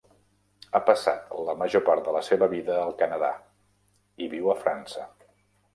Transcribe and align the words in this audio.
Ha 0.71 0.79
passat 0.87 1.35
la 1.49 1.55
major 1.61 1.83
part 1.91 2.07
de 2.09 2.15
la 2.17 2.23
seva 2.31 2.49
vida 2.57 2.81
al 2.87 2.99
Canadà 3.03 3.33
i 4.27 4.33
viu 4.35 4.53
a 4.55 4.59
França. 4.67 5.09